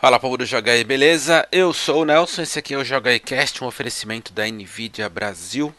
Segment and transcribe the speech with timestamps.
[0.00, 1.44] Fala povo do Joga aí, beleza?
[1.50, 5.08] Eu sou o Nelson, esse aqui é o Joga aí Cast, um oferecimento da Nvidia
[5.08, 5.74] Brasil.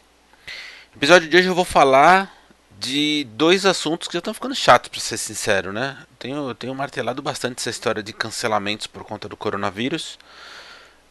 [0.92, 2.30] No episódio de hoje eu vou falar
[2.78, 5.96] de dois assuntos que já estão ficando chatos, para ser sincero, né?
[6.18, 10.18] Tenho, tenho martelado bastante essa história de cancelamentos por conta do coronavírus,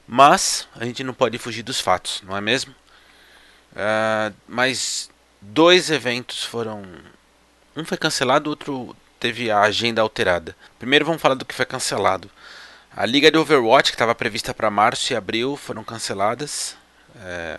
[0.08, 2.76] mas a gente não pode fugir dos fatos, não é mesmo?
[3.72, 5.10] Uh, mas
[5.42, 6.84] dois eventos foram.
[7.76, 10.56] Um foi cancelado, outro teve a agenda alterada.
[10.78, 12.30] Primeiro vamos falar do que foi cancelado.
[13.00, 16.76] A liga de Overwatch, que estava prevista para março e abril, foram canceladas.
[17.24, 17.58] É,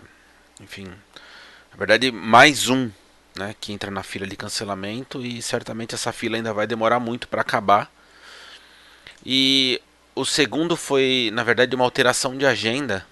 [0.60, 2.90] enfim, na verdade, mais um
[3.34, 7.26] né, que entra na fila de cancelamento e certamente essa fila ainda vai demorar muito
[7.26, 7.90] para acabar.
[9.24, 9.80] E
[10.14, 13.06] o segundo foi, na verdade, uma alteração de agenda.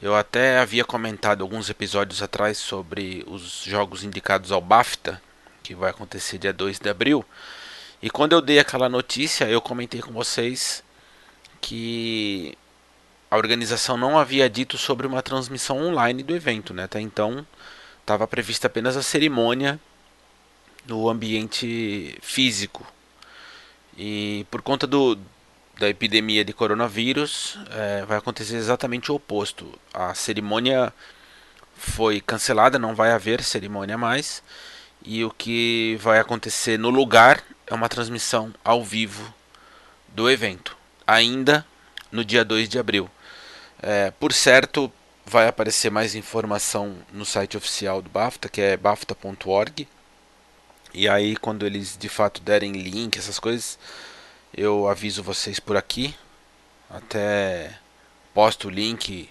[0.00, 5.20] Eu até havia comentado alguns episódios atrás sobre os jogos indicados ao BAFTA,
[5.62, 7.22] que vai acontecer dia 2 de abril.
[8.00, 10.82] E quando eu dei aquela notícia, eu comentei com vocês
[11.64, 12.58] que
[13.30, 16.84] a organização não havia dito sobre uma transmissão online do evento, né?
[16.84, 17.46] Até então
[18.02, 19.80] estava prevista apenas a cerimônia
[20.86, 22.86] no ambiente físico.
[23.96, 25.18] E por conta do,
[25.78, 29.72] da epidemia de coronavírus, é, vai acontecer exatamente o oposto.
[29.92, 30.92] A cerimônia
[31.74, 34.42] foi cancelada, não vai haver cerimônia mais.
[35.02, 39.32] E o que vai acontecer no lugar é uma transmissão ao vivo
[40.08, 40.73] do evento
[41.06, 41.66] ainda
[42.10, 43.10] no dia 2 de abril.
[43.82, 44.92] É, por certo,
[45.26, 49.88] vai aparecer mais informação no site oficial do BAFTA, que é bafta.org.
[50.92, 53.78] E aí, quando eles de fato derem link, essas coisas,
[54.56, 56.14] eu aviso vocês por aqui.
[56.88, 57.78] Até
[58.32, 59.28] posto o link,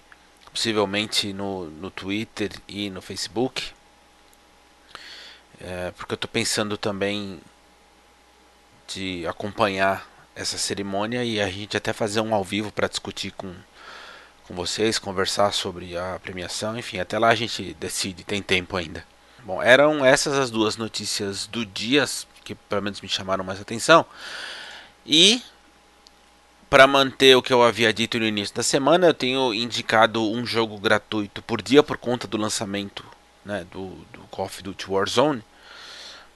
[0.50, 3.72] possivelmente no, no Twitter e no Facebook.
[5.60, 7.40] É, porque eu estou pensando também
[8.86, 13.54] de acompanhar essa cerimônia e a gente até fazer um ao vivo para discutir com,
[14.46, 19.04] com vocês, conversar sobre a premiação, enfim, até lá a gente decide, tem tempo ainda.
[19.44, 22.04] Bom, eram essas as duas notícias do dia
[22.42, 24.04] que pelo menos me chamaram mais atenção.
[25.06, 25.42] E
[26.68, 30.44] para manter o que eu havia dito no início da semana, eu tenho indicado um
[30.44, 33.04] jogo gratuito por dia por conta do lançamento
[33.44, 35.42] né, do, do Call of Duty Warzone.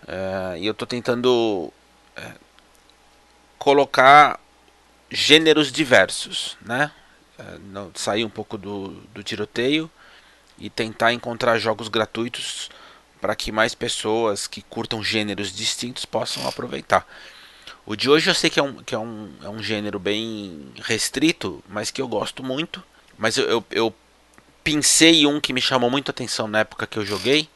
[0.04, 1.72] Uh, e eu estou tentando
[2.16, 2.47] uh,
[3.58, 4.40] colocar
[5.10, 6.90] gêneros diversos, né?
[7.38, 7.44] É,
[7.94, 9.90] sair um pouco do, do tiroteio
[10.58, 12.68] e tentar encontrar jogos gratuitos
[13.20, 17.06] para que mais pessoas que curtam gêneros distintos possam aproveitar.
[17.86, 20.72] O de hoje eu sei que é um, que é um, é um gênero bem
[20.82, 22.82] restrito, mas que eu gosto muito.
[23.16, 23.94] Mas eu, eu, eu
[25.26, 27.48] um que me chamou muito a atenção na época que eu joguei,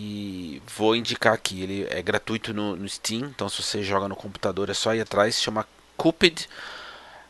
[0.00, 4.14] e vou indicar aqui, ele é gratuito no, no, Steam, então se você joga no
[4.14, 5.66] computador é só ir atrás, se chama
[5.96, 6.42] Cupid,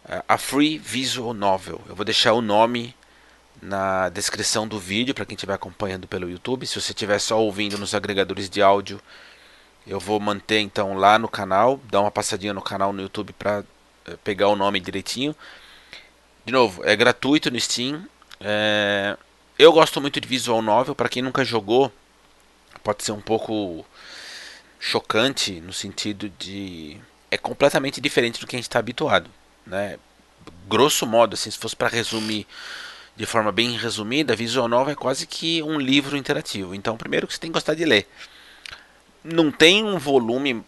[0.05, 1.81] uh, a Free Visual Novel.
[1.89, 2.95] Eu vou deixar o nome
[3.63, 6.67] na descrição do vídeo para quem estiver acompanhando pelo YouTube.
[6.67, 9.01] Se você estiver só ouvindo nos agregadores de áudio,
[9.87, 13.65] eu vou manter então lá no canal, dar uma passadinha no canal no YouTube para
[14.07, 15.35] eh, pegar o nome direitinho.
[16.45, 18.07] De novo, é gratuito no Steam.
[18.43, 19.17] É...
[19.59, 21.91] Eu gosto muito de Visual Novel, para quem nunca jogou
[22.79, 23.85] pode ser um pouco
[24.81, 26.97] chocante no sentido de
[27.31, 29.31] é completamente diferente do que a gente está habituado,
[29.67, 29.99] né?
[30.69, 32.47] Grosso modo, assim, se fosse para resumir
[33.17, 36.75] de forma bem resumida, Visual Novel é quase que um livro interativo.
[36.75, 38.07] Então, primeiro que você tem que gostar de ler.
[39.25, 40.65] Não tem um volume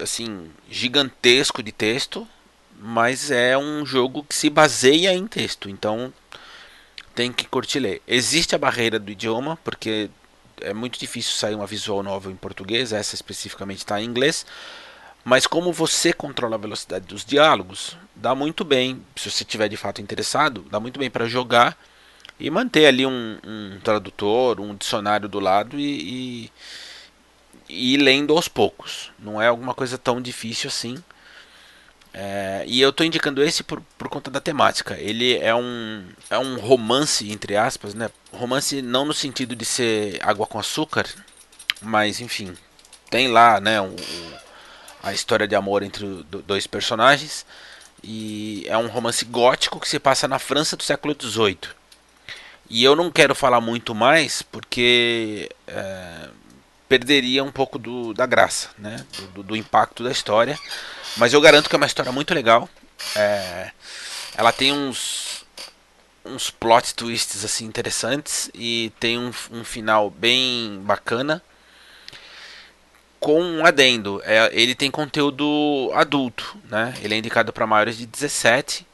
[0.00, 2.26] assim gigantesco de texto,
[2.80, 5.68] mas é um jogo que se baseia em texto.
[5.68, 6.12] Então,
[7.14, 8.00] tem que curtir ler.
[8.08, 10.08] Existe a barreira do idioma, porque
[10.62, 14.46] é muito difícil sair uma visual novel em português, essa especificamente está em inglês.
[15.24, 19.76] Mas como você controla a velocidade dos diálogos, dá muito bem, se você estiver de
[19.76, 21.76] fato interessado, dá muito bem para jogar
[22.38, 26.52] e manter ali um, um, tradutor, um dicionário do lado e, e,
[27.68, 29.12] e ir lendo aos poucos.
[29.18, 30.96] Não é alguma coisa tão difícil assim.
[32.12, 34.96] É, e eu estou indicando esse por, por conta da temática.
[34.98, 38.10] Ele é um, é um romance, entre aspas, né?
[38.32, 41.06] Romance não no sentido de ser água com açúcar,
[41.80, 42.56] mas enfim,
[43.08, 43.94] tem lá né, um,
[45.02, 47.46] a história de amor entre dois personagens.
[48.02, 51.58] E é um romance gótico que se passa na França do século XVIII.
[52.68, 56.28] E eu não quero falar muito mais porque é,
[56.90, 59.06] perderia um pouco do, da graça, né?
[59.32, 60.58] do, do impacto da história.
[61.16, 62.68] Mas eu garanto que é uma história muito legal.
[63.14, 63.70] É,
[64.36, 65.30] ela tem uns
[66.22, 71.42] uns plot twists assim interessantes e tem um, um final bem bacana.
[73.20, 76.94] com um adendo, é, ele tem conteúdo adulto, né?
[77.02, 78.86] Ele é indicado para maiores de 17,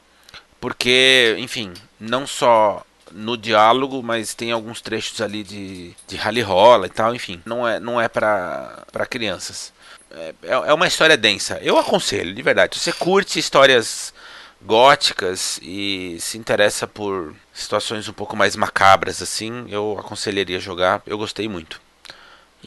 [0.59, 6.87] porque, enfim, não só no diálogo, mas tem alguns trechos ali de, de rally rola
[6.87, 9.73] e tal, enfim, não é, não é para crianças.
[10.11, 11.59] É, é uma história densa.
[11.61, 12.77] Eu aconselho, de verdade.
[12.77, 14.13] Se você curte histórias
[14.61, 21.01] góticas e se interessa por situações um pouco mais macabras assim, eu aconselharia jogar.
[21.05, 21.81] Eu gostei muito.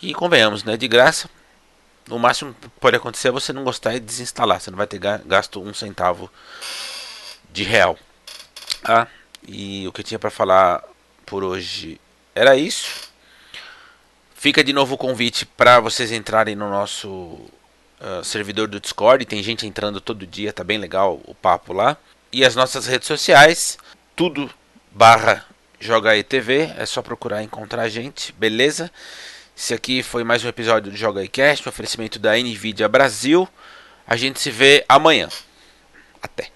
[0.00, 0.76] E convenhamos, né?
[0.76, 1.28] De graça.
[2.08, 4.60] O máximo que pode acontecer é você não gostar e desinstalar.
[4.60, 6.30] Você não vai ter gasto um centavo
[7.52, 7.98] de real.
[8.84, 9.06] Ah,
[9.46, 10.82] e o que eu tinha para falar
[11.26, 12.00] por hoje
[12.34, 13.10] era isso.
[14.34, 19.24] Fica de novo o convite para vocês entrarem no nosso uh, servidor do Discord.
[19.24, 21.96] Tem gente entrando todo dia, tá bem legal o papo lá.
[22.32, 23.76] E as nossas redes sociais,
[24.16, 24.50] tudo
[24.90, 25.44] barra
[25.78, 26.16] Joga
[26.76, 28.90] é só procurar encontrar a gente, beleza?
[29.56, 33.48] Esse aqui foi mais um episódio do Joga um oferecimento da Nvidia Brasil.
[34.06, 35.28] A gente se vê amanhã.
[36.22, 36.50] Até.